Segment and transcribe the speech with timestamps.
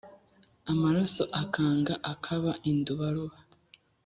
[0.71, 3.37] Amaraso akanga akaba indubaruba,